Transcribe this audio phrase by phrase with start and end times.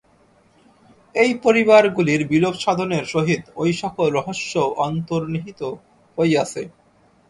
[1.15, 5.61] এই পরিবারগুলির বিলোপ-সাধনের সহিত ঐ-সকল রহস্যও অন্তর্হিত
[6.17, 6.61] হইয়াছে।